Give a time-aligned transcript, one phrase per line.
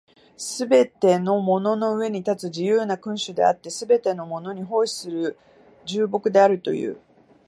[0.35, 5.37] すべてのものの上に立つ自由な君主であって、すべてのものに奉仕する
[5.85, 6.99] 従僕であるという。